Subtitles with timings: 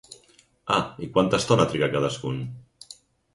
[0.77, 2.41] Ah i quanta estona triga cadascun?